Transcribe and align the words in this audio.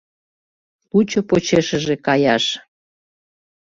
Лучо 0.91 1.19
почешыже 1.29 1.95
каяш. 2.05 2.45